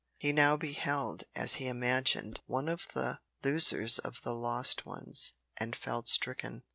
He 0.17 0.31
now 0.31 0.57
beheld, 0.57 1.25
as 1.35 1.57
he 1.57 1.67
imagined, 1.67 2.41
one 2.47 2.67
of 2.67 2.87
the 2.95 3.19
losers 3.43 3.99
of 3.99 4.19
the 4.23 4.33
lost 4.33 4.83
ones, 4.83 5.33
and 5.57 5.75
felt 5.75 6.09
stricken. 6.09 6.63